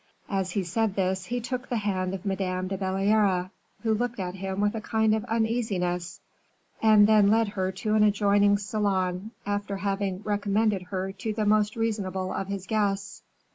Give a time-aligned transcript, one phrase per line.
[0.29, 3.51] As he said this, he took the hand of Madame de Belliere,
[3.83, 6.19] who looked at him with a kind of uneasiness,
[6.81, 11.75] and then led her to an adjoining salon, after having recommended her to the most
[11.75, 13.21] reasonable of his guests.